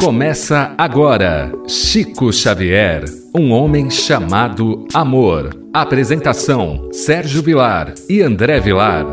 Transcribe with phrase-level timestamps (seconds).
[0.00, 5.50] Começa agora Chico Xavier, um homem chamado amor.
[5.74, 9.04] Apresentação: Sérgio Vilar e André Vilar.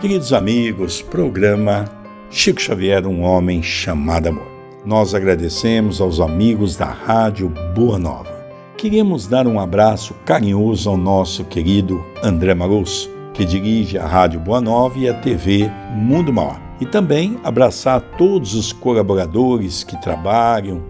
[0.00, 1.84] Queridos amigos, programa
[2.30, 4.50] Chico Xavier, um homem chamado amor.
[4.86, 8.30] Nós agradecemos aos amigos da Rádio Boa Nova.
[8.78, 14.60] Queremos dar um abraço carinhoso ao nosso querido André Marosso que dirige a Rádio Boa
[14.60, 16.60] Nova e a TV Mundo Maior.
[16.78, 20.84] E também abraçar todos os colaboradores que trabalham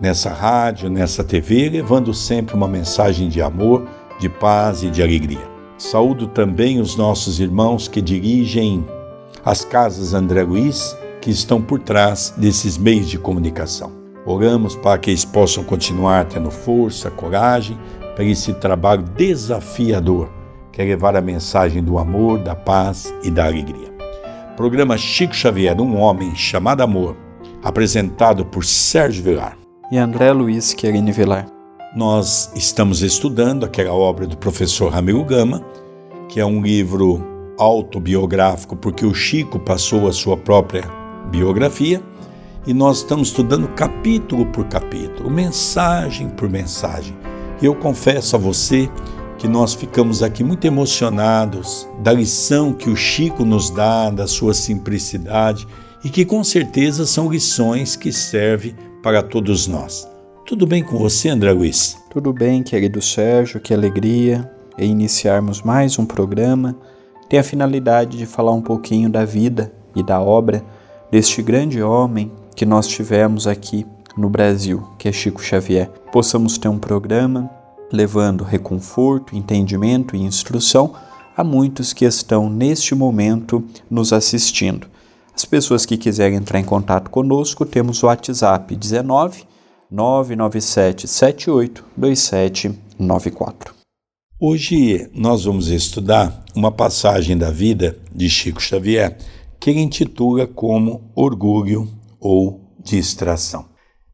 [0.00, 3.86] nessa rádio, nessa TV, levando sempre uma mensagem de amor,
[4.18, 5.46] de paz e de alegria.
[5.76, 8.82] Saúdo também os nossos irmãos que dirigem
[9.44, 13.92] as casas André Luiz, que estão por trás desses meios de comunicação.
[14.24, 17.78] Oramos para que eles possam continuar tendo força, coragem
[18.14, 20.39] para esse trabalho desafiador
[20.84, 23.90] levar a mensagem do amor, da paz e da alegria.
[24.56, 27.16] Programa Chico Xavier, um homem chamado Amor,
[27.62, 29.56] apresentado por Sérgio Vilar
[29.90, 31.46] e André Luiz Querini Vilar.
[31.96, 35.64] Nós estamos estudando aquela obra do professor Ramiro Gama,
[36.28, 40.84] que é um livro autobiográfico, porque o Chico passou a sua própria
[41.30, 42.00] biografia,
[42.66, 47.16] e nós estamos estudando capítulo por capítulo, mensagem por mensagem.
[47.60, 48.88] E eu confesso a você
[49.40, 54.52] que nós ficamos aqui muito emocionados da lição que o Chico nos dá, da sua
[54.52, 55.66] simplicidade
[56.04, 60.06] e que com certeza são lições que servem para todos nós.
[60.44, 61.96] Tudo bem com você, André Luiz?
[62.10, 66.76] Tudo bem, querido Sérgio, que alegria em iniciarmos mais um programa.
[67.26, 70.62] Tem a finalidade de falar um pouquinho da vida e da obra
[71.10, 73.86] deste grande homem que nós tivemos aqui
[74.18, 75.88] no Brasil, que é Chico Xavier.
[76.12, 77.58] Possamos ter um programa
[77.92, 80.94] levando reconforto, entendimento e instrução
[81.36, 84.86] a muitos que estão neste momento nos assistindo.
[85.34, 89.44] As pessoas que quiserem entrar em contato conosco, temos o WhatsApp 19
[89.90, 93.74] 997 78 2794.
[94.38, 99.16] Hoje nós vamos estudar uma passagem da vida de Chico Xavier
[99.58, 101.86] que ele intitula como Orgulho
[102.18, 103.66] ou Distração.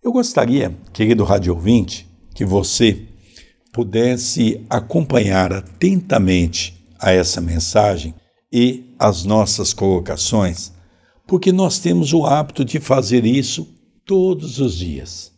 [0.02, 3.06] Eu gostaria, querido rádio ouvinte, que você
[3.76, 8.14] pudesse acompanhar atentamente a essa mensagem
[8.50, 10.72] e as nossas colocações,
[11.26, 13.68] porque nós temos o hábito de fazer isso
[14.06, 15.30] todos os dias,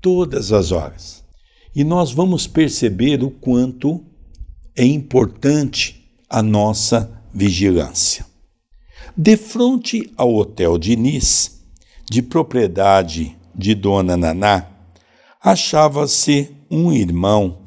[0.00, 1.22] todas as horas.
[1.76, 4.02] E nós vamos perceber o quanto
[4.74, 8.24] é importante a nossa vigilância.
[9.14, 11.60] De frente ao Hotel Diniz,
[12.10, 14.70] de propriedade de Dona Naná,
[15.38, 17.62] achava-se um irmão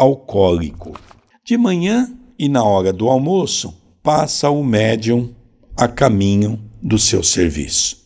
[0.00, 0.98] alcoólico.
[1.44, 5.34] De manhã e na hora do almoço, passa o médium
[5.76, 7.98] a caminho do seu serviço.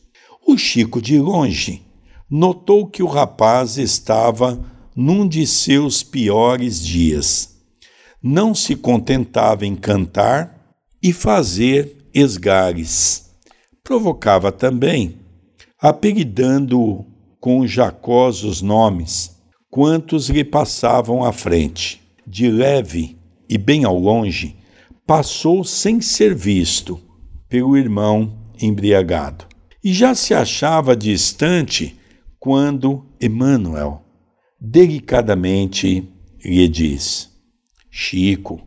[0.45, 1.83] O Chico, de longe,
[2.29, 4.61] notou que o rapaz estava
[4.97, 7.55] num de seus piores dias.
[8.21, 13.31] Não se contentava em cantar e fazer esgares.
[13.85, 15.21] Provocava também,
[15.81, 17.07] apelidando-o
[17.39, 19.34] com jacosos nomes,
[19.75, 22.01] quantos lhe passavam à frente.
[22.25, 23.19] De leve
[23.49, 24.55] e bem ao longe,
[25.05, 27.01] passou sem ser visto
[27.49, 29.47] pelo irmão embriagado.
[29.83, 31.99] E já se achava distante
[32.39, 34.01] quando Emmanuel
[34.61, 36.09] delicadamente
[36.45, 37.33] lhe diz:
[37.91, 38.61] Chico,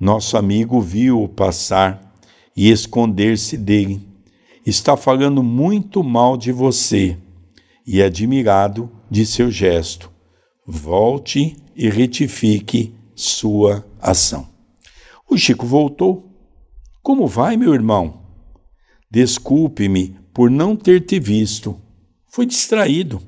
[0.00, 2.12] nosso amigo viu-o passar
[2.56, 4.00] e esconder-se dele.
[4.66, 7.16] Está falando muito mal de você
[7.86, 10.10] e admirado de seu gesto
[10.70, 14.48] volte e retifique sua ação.
[15.28, 16.30] O Chico voltou.
[17.02, 18.22] Como vai, meu irmão?
[19.10, 21.76] Desculpe-me por não ter te visto.
[22.28, 23.20] Fui distraído.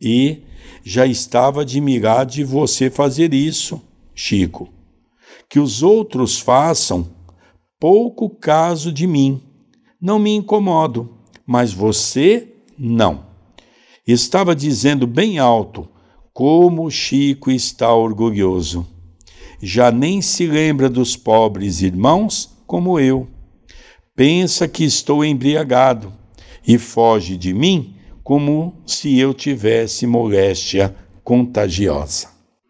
[0.00, 0.42] E
[0.84, 3.80] já estava admirado de você fazer isso,
[4.14, 4.68] Chico.
[5.48, 7.08] Que os outros façam
[7.78, 9.42] pouco caso de mim.
[10.00, 13.26] Não me incomodo, mas você não.
[14.06, 15.88] Estava dizendo bem alto
[16.32, 18.86] como Chico está orgulhoso.
[19.60, 23.28] Já nem se lembra dos pobres irmãos como eu.
[24.16, 26.12] Pensa que estou embriagado
[26.66, 30.94] e foge de mim como se eu tivesse moléstia
[31.24, 32.28] contagiosa.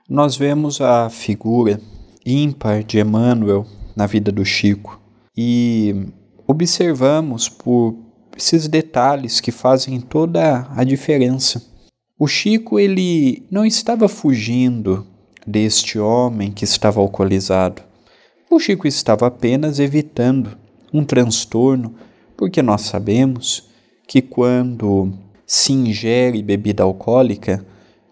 [0.08, 1.80] Nós vemos a figura
[2.24, 3.66] ímpar de Emmanuel
[3.96, 5.00] na vida do Chico
[5.36, 6.06] e
[6.46, 7.96] observamos por
[8.36, 11.71] esses detalhes que fazem toda a diferença.
[12.18, 15.06] O Chico ele não estava fugindo
[15.46, 17.82] deste homem que estava alcoolizado.
[18.50, 20.56] O Chico estava apenas evitando
[20.92, 21.94] um transtorno,
[22.36, 23.68] porque nós sabemos
[24.06, 25.12] que quando
[25.46, 27.64] se ingere bebida alcoólica,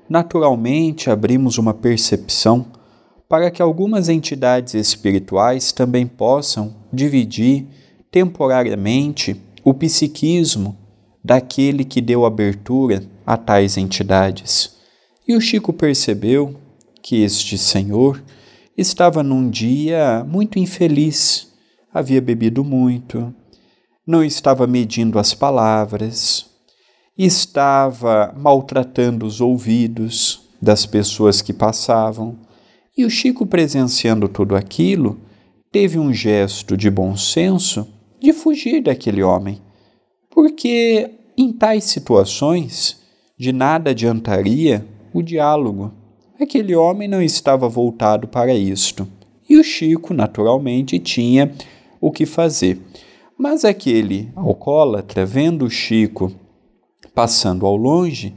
[0.08, 2.66] naturalmente abrimos uma percepção
[3.28, 7.66] para que algumas entidades espirituais também possam dividir
[8.10, 10.76] temporariamente o psiquismo
[11.22, 14.74] daquele que deu abertura a tais entidades.
[15.26, 16.56] E o Chico percebeu
[17.00, 18.20] que este senhor
[18.76, 21.52] estava num dia muito infeliz,
[21.94, 23.32] havia bebido muito,
[24.04, 26.46] não estava medindo as palavras,
[27.16, 32.36] estava maltratando os ouvidos das pessoas que passavam.
[32.98, 35.20] E o Chico, presenciando tudo aquilo,
[35.70, 37.86] teve um gesto de bom senso
[38.20, 39.62] de fugir daquele homem,
[40.28, 42.99] porque em tais situações
[43.40, 44.84] de nada adiantaria
[45.14, 45.90] o diálogo.
[46.38, 49.08] Aquele homem não estava voltado para isto.
[49.48, 51.50] E o Chico, naturalmente, tinha
[51.98, 52.78] o que fazer.
[53.38, 56.30] Mas aquele alcoólatra, vendo o Chico
[57.14, 58.34] passando ao longe,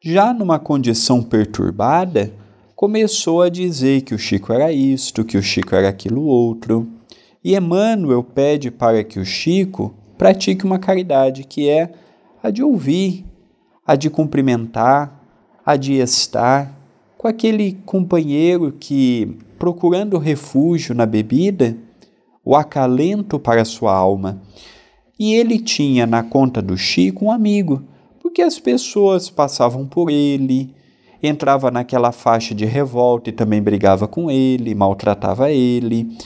[0.00, 2.32] já numa condição perturbada,
[2.76, 6.88] começou a dizer que o Chico era isto, que o Chico era aquilo outro.
[7.42, 11.92] E Emmanuel pede para que o Chico pratique uma caridade, que é
[12.40, 13.31] a de ouvir,
[13.86, 15.20] a de cumprimentar,
[15.64, 16.72] a de estar
[17.16, 21.76] com aquele companheiro que, procurando refúgio na bebida,
[22.44, 24.42] o acalento para sua alma.
[25.18, 27.82] E ele tinha na conta do Chico um amigo,
[28.20, 30.74] porque as pessoas passavam por ele,
[31.22, 36.16] entrava naquela faixa de revolta e também brigava com ele, maltratava ele.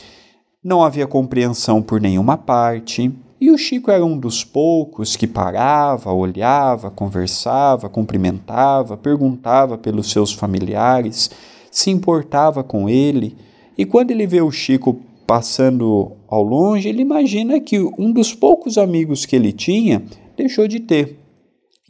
[0.64, 3.14] Não havia compreensão por nenhuma parte.
[3.38, 10.32] E o Chico era um dos poucos que parava, olhava, conversava, cumprimentava, perguntava pelos seus
[10.32, 11.30] familiares,
[11.70, 13.36] se importava com ele.
[13.76, 18.78] E quando ele vê o Chico passando ao longe, ele imagina que um dos poucos
[18.78, 20.02] amigos que ele tinha
[20.34, 21.18] deixou de ter.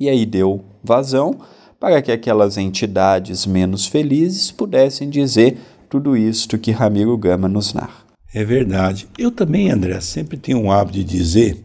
[0.00, 1.36] E aí deu vazão
[1.78, 5.58] para que aquelas entidades menos felizes pudessem dizer
[5.88, 8.05] tudo isto que Ramiro Gama nos narra.
[8.32, 9.08] É verdade.
[9.18, 11.64] Eu também, André, sempre tenho um hábito de dizer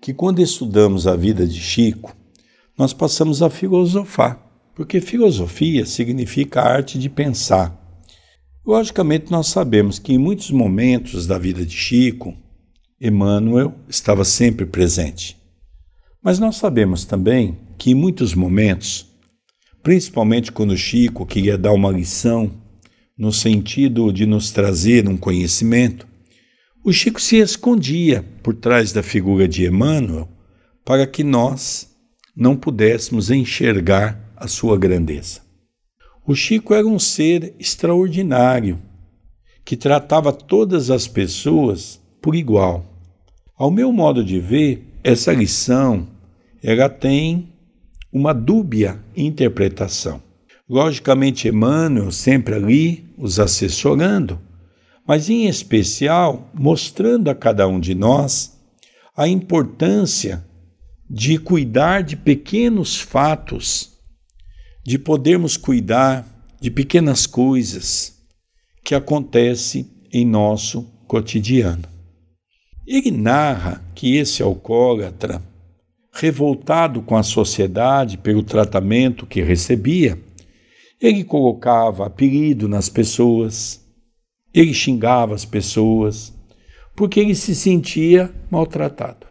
[0.00, 2.16] que quando estudamos a vida de Chico,
[2.76, 4.40] nós passamos a filosofar,
[4.74, 7.78] porque filosofia significa a arte de pensar.
[8.64, 12.34] Logicamente, nós sabemos que em muitos momentos da vida de Chico,
[13.00, 15.36] Emmanuel estava sempre presente.
[16.22, 19.06] Mas nós sabemos também que em muitos momentos,
[19.82, 22.50] principalmente quando Chico queria dar uma lição
[23.20, 26.08] no sentido de nos trazer um conhecimento,
[26.82, 30.26] o Chico se escondia por trás da figura de Emmanuel
[30.86, 31.94] para que nós
[32.34, 35.42] não pudéssemos enxergar a sua grandeza.
[36.26, 38.78] O Chico era um ser extraordinário
[39.66, 42.86] que tratava todas as pessoas por igual.
[43.54, 46.08] Ao meu modo de ver, essa lição
[46.62, 47.52] ela tem
[48.10, 50.29] uma dúbia interpretação.
[50.70, 54.40] Logicamente, Emmanuel sempre ali os assessorando,
[55.04, 58.56] mas em especial mostrando a cada um de nós
[59.16, 60.46] a importância
[61.10, 63.98] de cuidar de pequenos fatos,
[64.86, 66.24] de podermos cuidar
[66.60, 68.14] de pequenas coisas
[68.84, 71.82] que acontecem em nosso cotidiano.
[72.86, 75.42] Ele narra que esse alcoólatra,
[76.12, 80.16] revoltado com a sociedade pelo tratamento que recebia,
[81.00, 83.80] ele colocava apelido nas pessoas,
[84.52, 86.36] ele xingava as pessoas,
[86.94, 89.26] porque ele se sentia maltratado.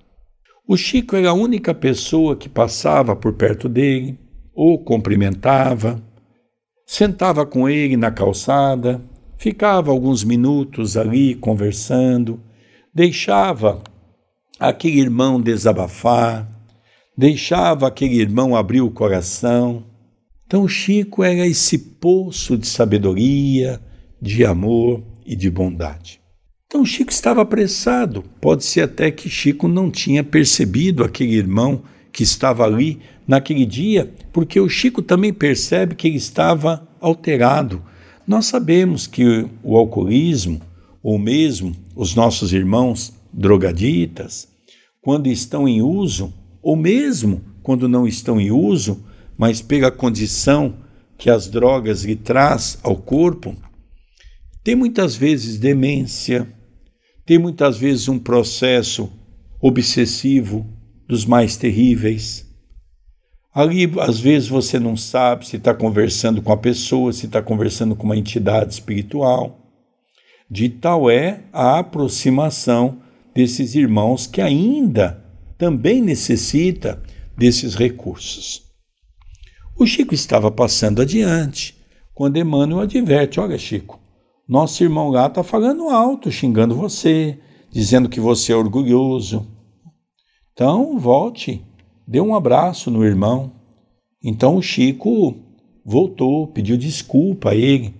[0.68, 4.18] O Chico era a única pessoa que passava por perto dele,
[4.54, 6.02] ou cumprimentava,
[6.86, 9.02] sentava com ele na calçada,
[9.38, 12.42] ficava alguns minutos ali conversando,
[12.94, 13.82] deixava
[14.60, 16.50] aquele irmão desabafar,
[17.16, 19.84] deixava aquele irmão abrir o coração,
[20.50, 23.79] então, Chico era esse poço de sabedoria,
[24.20, 26.20] de amor e de bondade.
[26.65, 28.24] Então, Chico estava apressado.
[28.41, 34.12] Pode ser até que Chico não tinha percebido aquele irmão que estava ali naquele dia,
[34.34, 37.84] porque o Chico também percebe que ele estava alterado.
[38.25, 40.60] Nós sabemos que o alcoolismo,
[41.03, 44.48] ou mesmo os nossos irmãos drogaditas,
[45.00, 49.06] quando estão em uso, ou mesmo quando não estão em uso,
[49.39, 50.75] mas pela condição
[51.17, 53.55] que as drogas lhe traz ao corpo,
[54.62, 56.46] tem muitas vezes demência,
[57.25, 59.10] tem muitas vezes um processo
[59.62, 60.67] obsessivo
[61.08, 62.46] dos mais terríveis.
[63.53, 67.96] Ali, às vezes, você não sabe se está conversando com a pessoa, se está conversando
[67.96, 69.72] com uma entidade espiritual.
[70.51, 73.01] De tal é a aproximação
[73.34, 75.24] desses irmãos que ainda
[75.58, 77.01] também necessita
[77.38, 78.69] desses recursos.
[79.80, 81.74] O Chico estava passando adiante
[82.14, 83.98] quando Emmanuel adverte: Olha, Chico,
[84.46, 87.40] nosso irmão lá está falando alto, xingando você,
[87.72, 89.48] dizendo que você é orgulhoso.
[90.52, 91.64] Então, volte,
[92.06, 93.54] dê um abraço no irmão.
[94.22, 95.34] Então o Chico
[95.86, 97.96] voltou, pediu desculpa a ele.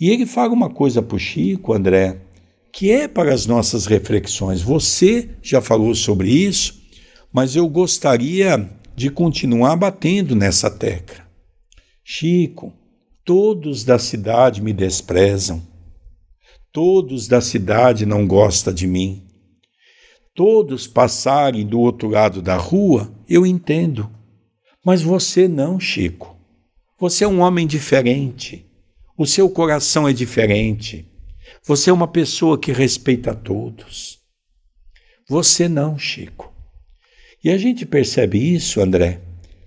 [0.00, 2.22] E ele fala uma coisa para o Chico, André,
[2.72, 4.62] que é para as nossas reflexões.
[4.62, 6.80] Você já falou sobre isso,
[7.32, 11.26] mas eu gostaria de continuar batendo nessa tecla.
[12.04, 12.72] Chico,
[13.24, 15.62] todos da cidade me desprezam.
[16.72, 19.26] Todos da cidade não gostam de mim.
[20.34, 24.10] Todos passarem do outro lado da rua, eu entendo.
[24.84, 26.36] Mas você não, Chico.
[26.98, 28.66] Você é um homem diferente.
[29.16, 31.06] O seu coração é diferente.
[31.64, 34.18] Você é uma pessoa que respeita todos.
[35.28, 36.51] Você não, Chico.
[37.42, 39.20] E a gente percebe isso, André,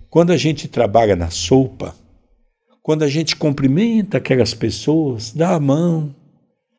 [0.08, 1.94] quando a gente trabalha na sopa,
[2.82, 6.14] quando a gente cumprimenta aquelas pessoas, dá a mão,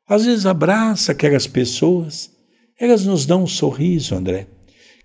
[0.08, 2.32] às vezes abraça aquelas pessoas,
[2.80, 4.48] elas nos dão um sorriso, André,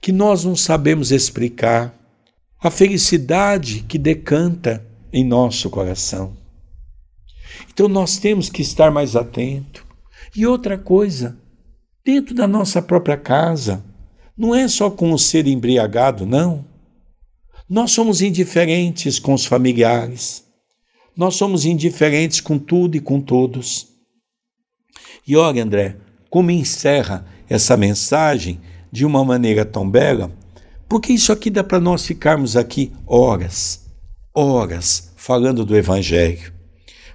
[0.01, 1.95] que nós não sabemos explicar.
[2.65, 6.37] A felicidade que decanta em nosso coração.
[7.73, 9.83] Então nós temos que estar mais atentos.
[10.37, 11.37] E outra coisa,
[12.05, 13.85] dentro da nossa própria casa,
[14.37, 16.65] não é só com o ser embriagado, não.
[17.69, 20.45] Nós somos indiferentes com os familiares.
[21.17, 23.89] Nós somos indiferentes com tudo e com todos.
[25.27, 25.97] E olha, André,
[26.31, 28.61] como encerra essa mensagem
[28.91, 30.33] de uma maneira tão bela,
[30.89, 33.87] porque isso aqui dá para nós ficarmos aqui horas,
[34.35, 36.53] horas falando do Evangelho.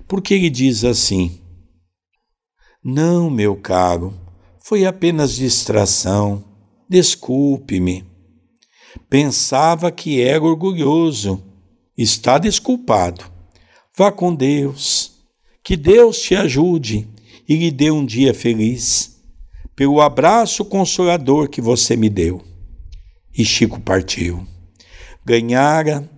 [0.07, 1.41] Porque ele diz assim:
[2.83, 4.13] Não, meu caro,
[4.59, 6.43] foi apenas distração,
[6.87, 8.05] desculpe-me.
[9.09, 11.43] Pensava que era orgulhoso,
[11.97, 13.25] está desculpado.
[13.95, 15.13] Vá com Deus,
[15.63, 17.07] que Deus te ajude
[17.47, 19.21] e lhe dê um dia feliz,
[19.75, 22.41] pelo abraço consolador que você me deu.
[23.37, 24.45] E Chico partiu.
[25.25, 26.09] Ganhara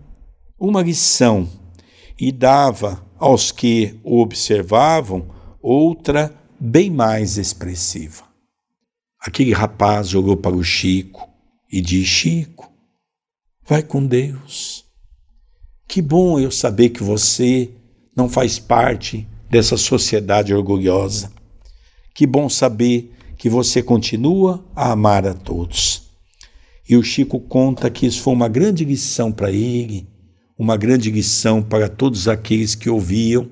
[0.58, 1.50] uma lição
[2.20, 5.30] e dava aos que o observavam
[5.62, 8.29] outra bem mais expressiva.
[9.22, 11.28] Aquele rapaz olhou para o Chico
[11.70, 12.72] e disse: Chico,
[13.68, 14.86] vai com Deus.
[15.88, 17.70] Que bom eu saber que você
[18.16, 21.34] não faz parte dessa sociedade orgulhosa.
[22.16, 26.04] Que bom saber que você continua a amar a todos.
[26.88, 30.08] E o Chico conta que isso foi uma grande lição para ele,
[30.58, 33.52] uma grande lição para todos aqueles que ouviam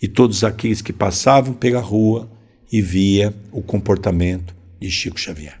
[0.00, 2.30] e todos aqueles que passavam pela rua
[2.72, 5.58] e via o comportamento de Chico Xavier.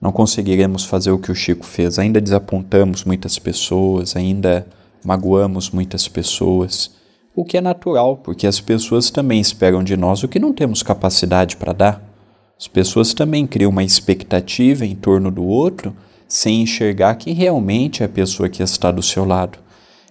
[0.00, 4.66] Não conseguiremos fazer o que o Chico fez, ainda desapontamos muitas pessoas, ainda
[5.04, 6.98] magoamos muitas pessoas
[7.34, 10.82] o que é natural, porque as pessoas também esperam de nós o que não temos
[10.82, 12.02] capacidade para dar.
[12.58, 15.94] As pessoas também criam uma expectativa em torno do outro
[16.28, 19.58] sem enxergar que realmente é a pessoa que está do seu lado.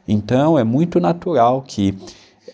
[0.08, 1.96] Então é muito natural que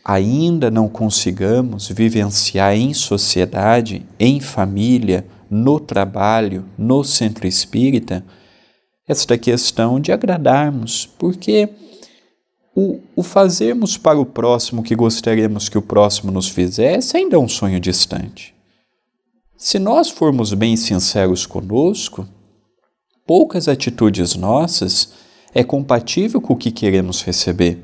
[0.04, 8.26] ainda não consigamos vivenciar em sociedade, em família, no trabalho, no centro espírita,
[9.08, 11.70] esta questão de agradarmos, porque
[12.76, 17.40] o, o fazermos para o próximo que gostaríamos que o próximo nos fizesse ainda é
[17.40, 18.54] um sonho distante.
[19.58, 22.28] Se nós formos bem sinceros conosco,
[23.26, 25.14] poucas atitudes nossas
[25.54, 27.82] é compatível com o que queremos receber.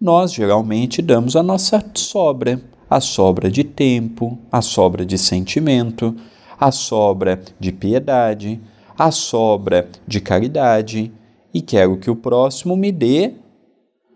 [0.00, 6.14] Nós geralmente damos a nossa sobra, a sobra de tempo, a sobra de sentimento,
[6.58, 8.60] a sobra de piedade,
[8.96, 11.12] a sobra de caridade,
[11.54, 13.34] e quero que o próximo me dê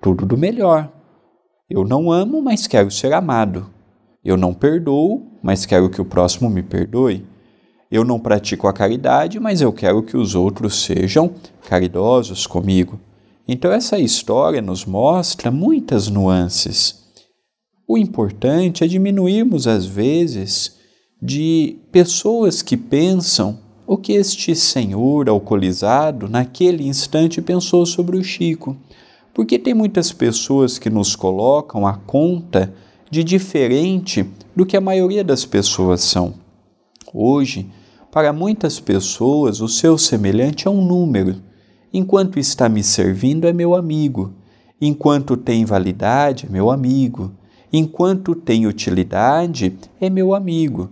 [0.00, 0.90] tudo do melhor.
[1.70, 3.70] Eu não amo, mas quero ser amado.
[4.24, 7.24] Eu não perdoo, mas quero que o próximo me perdoe.
[7.90, 11.32] Eu não pratico a caridade, mas eu quero que os outros sejam
[11.68, 12.98] caridosos comigo.
[13.46, 17.02] Então, essa história nos mostra muitas nuances.
[17.86, 20.78] O importante é diminuirmos, às vezes,
[21.22, 28.76] de pessoas que pensam o que este senhor alcoolizado, naquele instante, pensou sobre o Chico.
[29.32, 32.74] Porque tem muitas pessoas que nos colocam a conta
[33.08, 36.34] de diferente do que a maioria das pessoas são.
[37.14, 37.70] Hoje,
[38.10, 41.36] para muitas pessoas, o seu semelhante é um número.
[41.94, 44.32] Enquanto está me servindo, é meu amigo.
[44.80, 47.30] Enquanto tem validade, é meu amigo.
[47.72, 50.90] Enquanto tem utilidade, é meu amigo.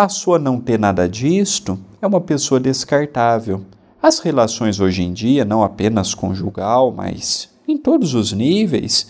[0.00, 3.62] Passou a não ter nada disto, é uma pessoa descartável.
[4.00, 9.08] As relações hoje em dia, não apenas conjugal, mas em todos os níveis,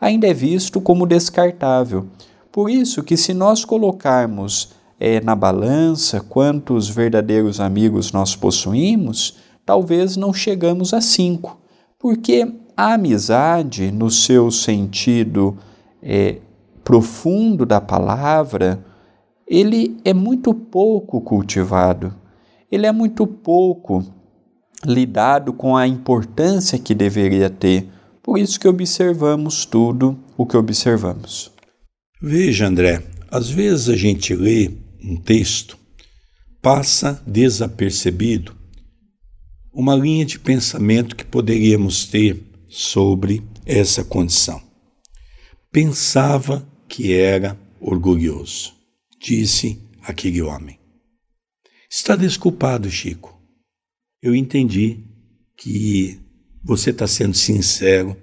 [0.00, 2.06] ainda é visto como descartável.
[2.52, 4.70] Por isso que se nós colocarmos
[5.00, 11.58] é, na balança quantos verdadeiros amigos nós possuímos, talvez não chegamos a cinco,
[11.98, 15.58] porque a amizade, no seu sentido
[16.00, 16.36] é,
[16.84, 18.84] profundo da palavra,
[19.50, 22.14] ele é muito pouco cultivado,
[22.70, 24.04] ele é muito pouco
[24.86, 27.88] lidado com a importância que deveria ter.
[28.22, 31.50] Por isso que observamos tudo o que observamos.
[32.22, 34.70] Veja, André, às vezes a gente lê
[35.02, 35.76] um texto,
[36.62, 38.54] passa desapercebido
[39.72, 44.62] uma linha de pensamento que poderíamos ter sobre essa condição.
[45.72, 48.79] Pensava que era orgulhoso,
[49.20, 50.78] disse aquele homem.
[51.88, 53.38] Está desculpado, Chico.
[54.22, 55.04] Eu entendi
[55.56, 56.18] que
[56.64, 58.16] você está sendo sincero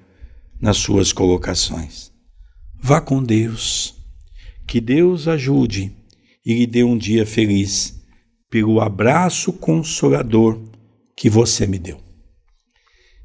[0.60, 2.12] nas suas colocações.
[2.80, 3.96] Vá com Deus.
[4.66, 5.96] Que Deus ajude
[6.46, 7.96] e lhe dê um dia feliz
[8.50, 10.60] pelo abraço consolador
[11.16, 12.01] que você me deu.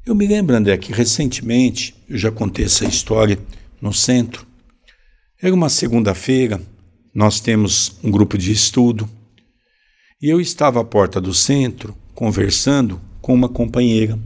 [0.05, 3.39] Eu me lembro, André, que recentemente, eu já contei essa história
[3.81, 4.45] no centro,
[5.41, 6.61] era uma segunda-feira,
[7.13, 9.09] nós temos um grupo de estudo,
[10.21, 14.17] e eu estava à porta do centro conversando com uma companheira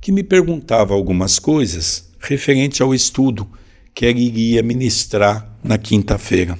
[0.00, 3.48] que me perguntava algumas coisas referente ao estudo
[3.94, 6.58] que ela iria ministrar na quinta-feira.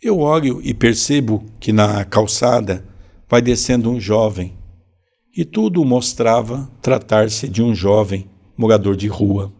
[0.00, 2.84] Eu olho e percebo que na calçada
[3.28, 4.56] vai descendo um jovem
[5.36, 9.52] e tudo mostrava tratar-se de um jovem morador de rua.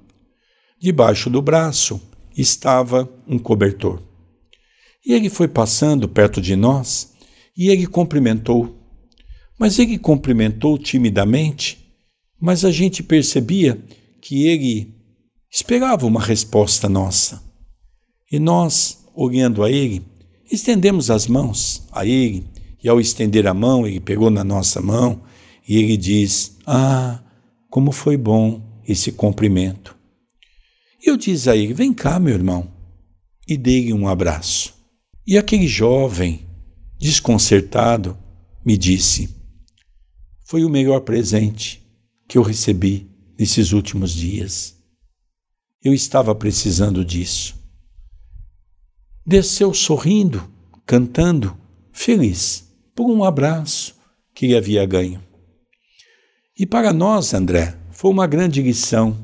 [0.81, 2.01] Debaixo do braço
[2.37, 4.06] estava um cobertor.
[5.07, 7.13] E ele foi passando perto de nós
[7.57, 8.77] e ele cumprimentou.
[9.57, 11.95] Mas ele cumprimentou timidamente,
[12.41, 13.81] mas a gente percebia
[14.21, 14.93] que ele
[15.49, 17.41] esperava uma resposta nossa.
[18.31, 20.05] E nós, olhando a ele,
[20.51, 22.45] estendemos as mãos a ele,
[22.83, 25.23] e ao estender a mão, ele pegou na nossa mão
[25.67, 27.23] e ele diz: Ah,
[27.71, 29.97] como foi bom esse cumprimento.
[31.05, 32.69] E eu disse a ele: Vem cá, meu irmão,
[33.49, 34.76] e dei-lhe um abraço.
[35.27, 36.47] E aquele jovem,
[36.97, 38.17] desconcertado,
[38.65, 39.35] me disse:
[40.45, 41.85] Foi o melhor presente
[42.29, 44.77] que eu recebi nesses últimos dias.
[45.83, 47.57] Eu estava precisando disso.
[49.27, 50.49] Desceu sorrindo,
[50.87, 51.57] cantando,
[51.93, 53.97] feliz por um abraço
[54.33, 55.23] que ele havia ganho.
[56.57, 59.17] E para nós, André, foi uma grande lição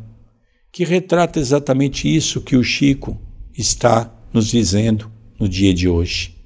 [0.72, 3.20] que retrata exatamente isso que o Chico
[3.56, 5.10] está nos dizendo
[5.42, 6.36] no dia de hoje.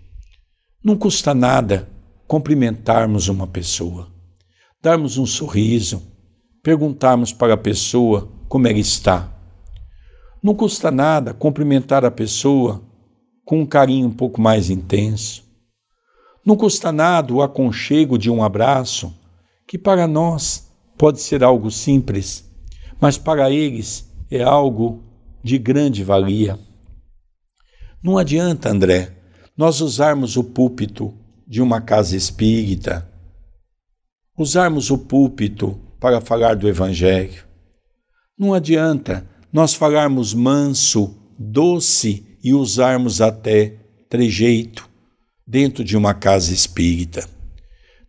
[0.83, 1.87] Não custa nada
[2.27, 4.09] cumprimentarmos uma pessoa,
[4.83, 6.03] darmos um sorriso,
[6.63, 9.31] perguntarmos para a pessoa como ela está.
[10.43, 12.83] Não custa nada cumprimentar a pessoa
[13.45, 15.45] com um carinho um pouco mais intenso.
[16.43, 19.15] Não custa nada o aconchego de um abraço,
[19.69, 22.51] que para nós Pode ser algo simples,
[22.99, 25.05] mas para eles é algo
[25.45, 26.59] de grande valia.
[28.03, 29.17] Não adianta, André,
[29.57, 31.15] nós usarmos o púlpito
[31.47, 33.11] de uma casa espírita,
[34.37, 37.45] usarmos o púlpito para falar do Evangelho.
[38.39, 43.71] Não adianta nós falarmos manso, doce e usarmos até
[44.09, 44.89] trejeito
[45.47, 47.29] dentro de uma casa espírita.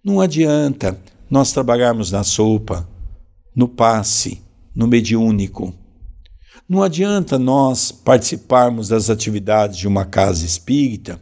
[0.03, 2.87] Não adianta nós trabalharmos na sopa,
[3.55, 4.41] no passe,
[4.75, 5.73] no mediúnico.
[6.67, 11.21] Não adianta nós participarmos das atividades de uma casa espírita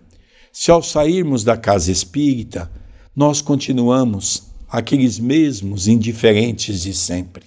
[0.51, 2.71] se ao sairmos da casa espírita
[3.15, 7.45] nós continuamos aqueles mesmos indiferentes de sempre.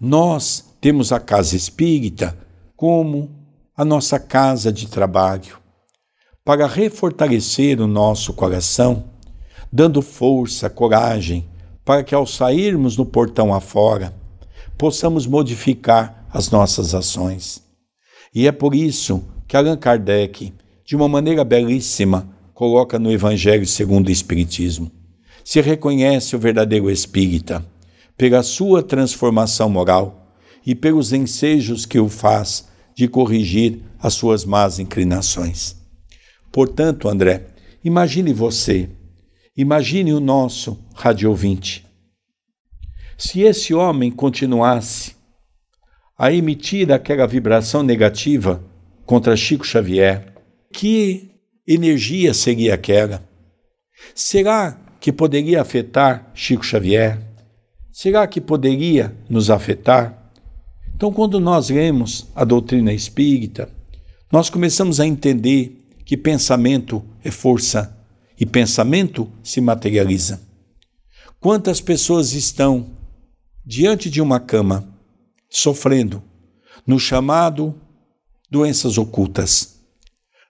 [0.00, 2.38] Nós temos a casa espírita
[2.74, 3.30] como
[3.76, 5.58] a nossa casa de trabalho
[6.44, 9.10] para refortalecer o nosso coração
[9.72, 11.46] dando força, coragem,
[11.84, 14.14] para que ao sairmos no portão afora,
[14.76, 17.62] possamos modificar as nossas ações.
[18.34, 20.52] E é por isso que Allan Kardec,
[20.84, 24.90] de uma maneira belíssima, coloca no Evangelho segundo o Espiritismo.
[25.44, 27.64] Se reconhece o verdadeiro espírita
[28.16, 34.78] pela sua transformação moral e pelos ensejos que o faz de corrigir as suas más
[34.78, 35.76] inclinações.
[36.52, 37.46] Portanto, André,
[37.82, 38.90] imagine você
[39.56, 41.84] Imagine o nosso radiovinte.
[43.18, 45.16] Se esse homem continuasse
[46.20, 48.62] a emitir aquela vibração negativa
[49.06, 50.34] contra Chico Xavier,
[50.70, 51.30] que
[51.66, 53.26] energia seria aquela?
[54.14, 57.18] Será que poderia afetar Chico Xavier?
[57.90, 60.30] Será que poderia nos afetar?
[60.94, 63.70] Então, quando nós lemos a doutrina espírita,
[64.30, 67.96] nós começamos a entender que pensamento é força
[68.38, 70.38] e pensamento se materializa.
[71.40, 72.90] Quantas pessoas estão
[73.64, 74.89] diante de uma cama,
[75.50, 76.22] sofrendo,
[76.86, 77.74] no chamado
[78.48, 79.80] doenças ocultas,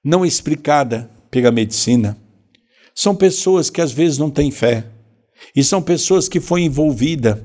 [0.04, 2.16] não explicada pela medicina?
[2.94, 4.86] São pessoas que às vezes não têm fé,
[5.56, 7.38] e são pessoas que foram envolvidas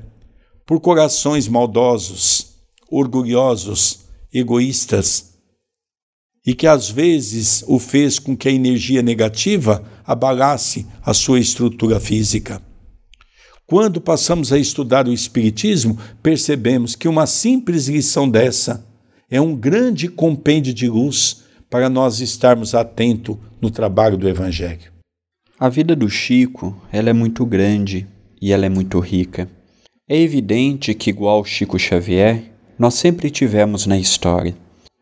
[0.66, 2.56] por corações maldosos,
[2.90, 4.00] orgulhosos,
[4.32, 5.36] egoístas,
[6.44, 11.98] e que às vezes o fez com que a energia negativa abalasse a sua estrutura
[11.98, 12.62] física.
[13.68, 18.86] Quando passamos a estudar o Espiritismo, percebemos que uma simples lição dessa
[19.28, 24.92] é um grande compêndio de luz para nós estarmos atentos no trabalho do Evangelho.
[25.58, 28.06] A vida do Chico ela é muito grande
[28.40, 29.50] e ela é muito rica.
[30.08, 32.44] É evidente que, igual Chico Xavier,
[32.78, 34.54] nós sempre tivemos na história.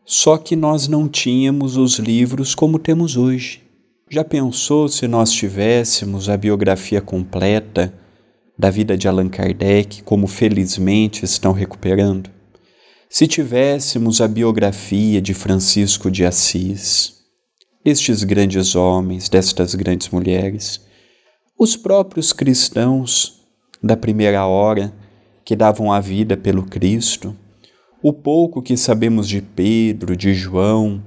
[0.03, 3.61] Só que nós não tínhamos os livros como temos hoje.
[4.09, 7.93] Já pensou se nós tivéssemos a biografia completa
[8.57, 12.29] da vida de Allan Kardec, como felizmente estão recuperando?
[13.09, 17.15] Se tivéssemos a biografia de Francisco de Assis,
[17.83, 20.81] estes grandes homens, destas grandes mulheres,
[21.57, 23.41] os próprios cristãos
[23.81, 24.93] da primeira hora
[25.45, 27.35] que davam a vida pelo Cristo,
[28.01, 31.03] o pouco que sabemos de Pedro, de João,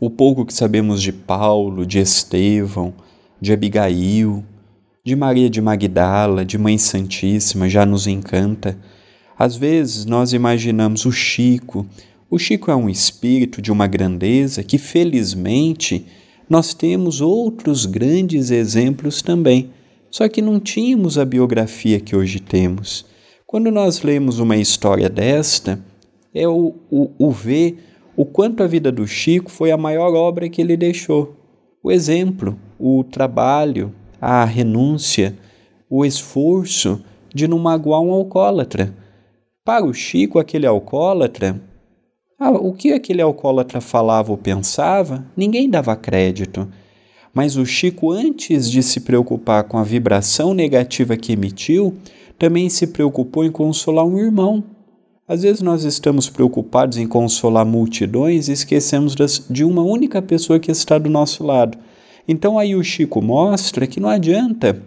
[0.00, 2.94] o pouco que sabemos de Paulo, de Estevão,
[3.40, 4.44] de Abigail,
[5.08, 8.78] de Maria de Magdala, de Mãe Santíssima, já nos encanta.
[9.38, 11.86] Às vezes nós imaginamos o Chico.
[12.30, 16.04] O Chico é um espírito de uma grandeza que, felizmente,
[16.46, 19.70] nós temos outros grandes exemplos também.
[20.10, 23.06] Só que não tínhamos a biografia que hoje temos.
[23.46, 25.82] Quando nós lemos uma história desta,
[26.34, 27.78] é o, o, o ver
[28.14, 31.34] o quanto a vida do Chico foi a maior obra que ele deixou.
[31.82, 35.36] O exemplo, o trabalho, a renúncia,
[35.88, 37.00] o esforço
[37.34, 38.94] de não magoar um alcoólatra.
[39.64, 41.60] Para o Chico, aquele alcoólatra,
[42.38, 46.68] ah, o que aquele alcoólatra falava ou pensava, ninguém dava crédito.
[47.34, 51.96] Mas o Chico, antes de se preocupar com a vibração negativa que emitiu,
[52.38, 54.64] também se preocupou em consolar um irmão
[55.28, 59.14] às vezes nós estamos preocupados em consolar multidões e esquecemos
[59.50, 61.76] de uma única pessoa que está do nosso lado.
[62.28, 64.82] Então aí o Chico mostra que não adianta,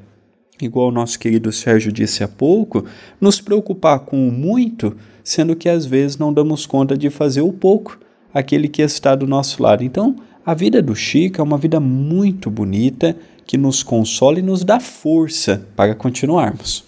[0.61, 2.85] igual o nosso querido Sérgio disse há pouco,
[3.19, 7.51] nos preocupar com o muito, sendo que às vezes não damos conta de fazer o
[7.51, 7.99] pouco,
[8.31, 9.83] aquele que está do nosso lado.
[9.83, 14.63] Então, a vida do Chico é uma vida muito bonita que nos consola e nos
[14.63, 16.85] dá força para continuarmos.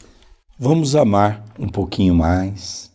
[0.58, 2.94] Vamos amar um pouquinho mais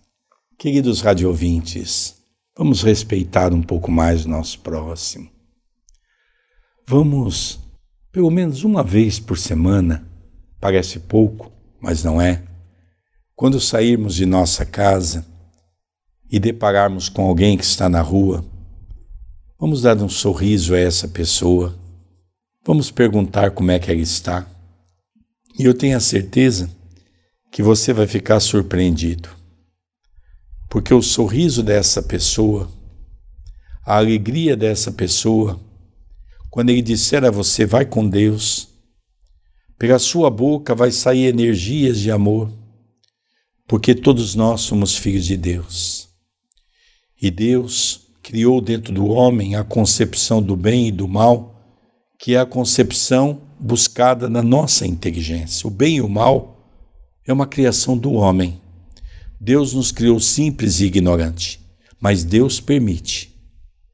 [0.58, 2.16] Queridos radiovintes,
[2.56, 5.37] vamos respeitar um pouco mais o nosso próximo.
[6.88, 7.60] Vamos,
[8.10, 10.08] pelo menos uma vez por semana,
[10.58, 12.42] parece pouco, mas não é,
[13.36, 15.26] quando sairmos de nossa casa
[16.30, 18.42] e depararmos com alguém que está na rua,
[19.60, 21.78] vamos dar um sorriso a essa pessoa,
[22.66, 24.46] vamos perguntar como é que ela está.
[25.58, 26.70] E eu tenho a certeza
[27.52, 29.28] que você vai ficar surpreendido
[30.68, 32.70] porque o sorriso dessa pessoa,
[33.84, 35.58] a alegria dessa pessoa,
[36.50, 38.68] quando ele disser a você, vai com Deus,
[39.78, 42.50] pela sua boca vai sair energias de amor,
[43.66, 46.08] porque todos nós somos filhos de Deus.
[47.20, 51.54] E Deus criou dentro do homem a concepção do bem e do mal,
[52.18, 55.66] que é a concepção buscada na nossa inteligência.
[55.66, 56.58] O bem e o mal
[57.26, 58.60] é uma criação do homem.
[59.40, 61.60] Deus nos criou simples e ignorante,
[62.00, 63.34] mas Deus permite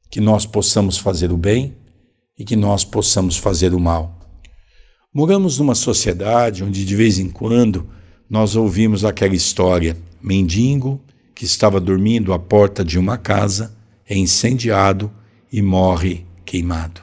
[0.09, 1.75] que nós possamos fazer o bem
[2.37, 4.19] e que nós possamos fazer o mal.
[5.13, 7.89] Moramos numa sociedade onde de vez em quando
[8.29, 11.01] nós ouvimos aquela história: mendigo
[11.33, 13.75] que estava dormindo à porta de uma casa
[14.07, 15.11] é incendiado
[15.51, 17.01] e morre queimado.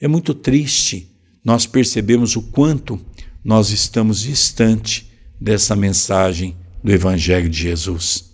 [0.00, 1.10] É muito triste
[1.44, 2.98] nós percebemos o quanto
[3.44, 8.32] nós estamos distante dessa mensagem do Evangelho de Jesus.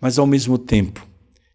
[0.00, 1.04] Mas, ao mesmo tempo,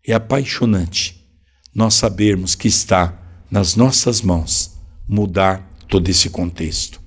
[0.05, 1.25] é apaixonante
[1.73, 3.22] nós sabermos que está
[3.53, 4.71] nas nossas mãos
[5.07, 6.99] mudar todo esse contexto.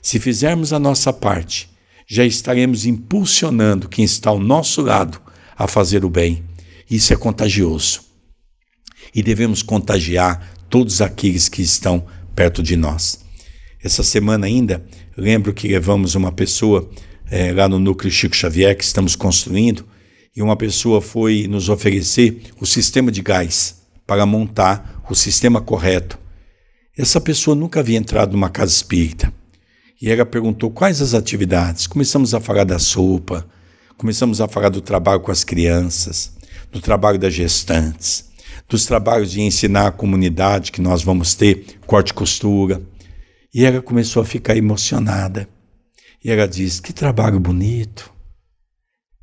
[0.00, 1.68] Se fizermos a nossa parte,
[2.06, 5.20] já estaremos impulsionando quem está ao nosso lado
[5.56, 6.44] a fazer o bem.
[6.88, 8.02] Isso é contagioso.
[9.12, 13.18] E devemos contagiar todos aqueles que estão perto de nós.
[13.82, 14.86] Essa semana ainda
[15.20, 16.88] Lembro que levamos uma pessoa
[17.28, 19.84] é, lá no núcleo Chico Xavier que estamos construindo
[20.34, 26.18] e uma pessoa foi nos oferecer o sistema de gás para montar o sistema correto.
[26.96, 29.32] Essa pessoa nunca havia entrado numa casa espírita.
[30.00, 31.86] E ela perguntou quais as atividades.
[31.86, 33.46] Começamos a falar da sopa,
[33.96, 36.32] começamos a falar do trabalho com as crianças,
[36.70, 38.28] do trabalho das gestantes,
[38.68, 42.80] dos trabalhos de ensinar a comunidade que nós vamos ter, corte e costura.
[43.52, 45.48] E ela começou a ficar emocionada.
[46.22, 48.12] E ela diz: Que trabalho bonito.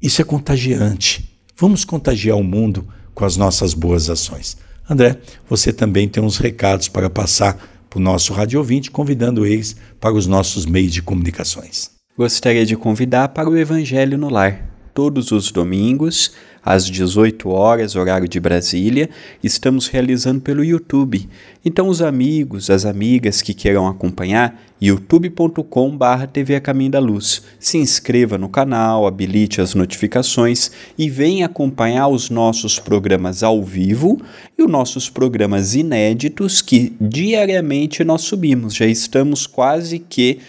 [0.02, 1.30] Isso é contagiante.
[1.58, 4.58] Vamos contagiar o mundo com as nossas boas ações.
[4.90, 5.18] André,
[5.50, 7.58] você também tem uns recados para passar
[7.90, 11.90] para o nosso rádio ouvinte, convidando eles para os nossos meios de comunicações.
[12.18, 14.70] Gostaria de convidar para o Evangelho no Lar.
[14.94, 16.32] Todos os domingos,
[16.66, 19.08] às 18 horas, horário de Brasília,
[19.44, 21.30] estamos realizando pelo YouTube.
[21.64, 27.44] Então, os amigos, as amigas que queiram acompanhar, youtube.com.br TV a Caminho da Luz.
[27.60, 34.20] Se inscreva no canal, habilite as notificações e venha acompanhar os nossos programas ao vivo
[34.58, 38.74] e os nossos programas inéditos que diariamente nós subimos.
[38.74, 40.40] Já estamos quase que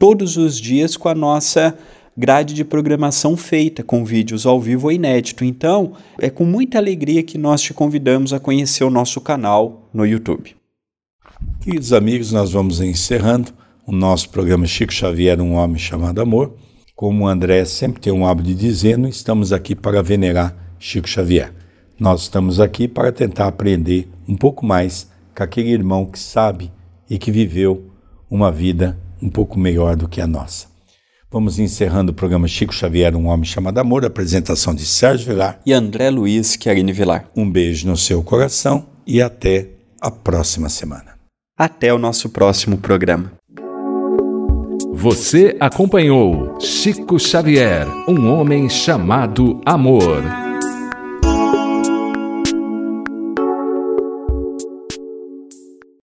[0.00, 1.76] todos os dias com a nossa
[2.20, 5.42] grade de programação feita com vídeos ao vivo ou inédito.
[5.42, 10.04] Então, é com muita alegria que nós te convidamos a conhecer o nosso canal no
[10.04, 10.54] YouTube.
[11.62, 13.52] Queridos amigos, nós vamos encerrando
[13.86, 16.54] o nosso programa Chico Xavier, um homem chamado amor.
[16.94, 21.08] Como o André sempre tem um hábito de dizer, não estamos aqui para venerar Chico
[21.08, 21.54] Xavier.
[21.98, 26.70] Nós estamos aqui para tentar aprender um pouco mais com aquele irmão que sabe
[27.08, 27.90] e que viveu
[28.30, 30.69] uma vida um pouco melhor do que a nossa.
[31.32, 35.72] Vamos encerrando o programa Chico Xavier, um homem chamado amor, apresentação de Sérgio Vilar e
[35.72, 37.30] André Luiz Querine Vilar.
[37.36, 39.68] Um beijo no seu coração e até
[40.00, 41.14] a próxima semana.
[41.56, 43.30] Até o nosso próximo programa.
[44.92, 50.49] Você acompanhou Chico Xavier, um homem chamado amor.